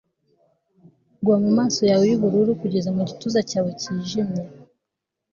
Gwa 1.23 1.37
mumaso 1.43 1.81
yawe 1.91 2.03
yubururu 2.11 2.51
kugeza 2.61 2.89
mugituza 2.95 3.39
cyawe 3.49 3.71
cyijimye 3.79 4.43